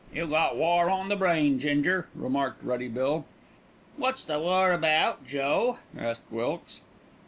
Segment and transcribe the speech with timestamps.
[0.11, 3.23] "You got war on the brain, Ginger," remarked Ruddy Bill.
[3.99, 6.81] "Wot's the war about, Joe?" asked Wilkes.